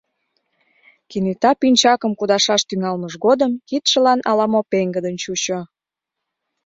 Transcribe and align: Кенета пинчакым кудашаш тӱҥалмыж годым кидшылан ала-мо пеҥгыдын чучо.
Кенета 1.09 1.51
пинчакым 1.59 2.11
кудашаш 2.19 2.61
тӱҥалмыж 2.69 3.13
годым 3.25 3.51
кидшылан 3.67 4.19
ала-мо 4.29 4.61
пеҥгыдын 4.71 5.15
чучо. 5.23 5.59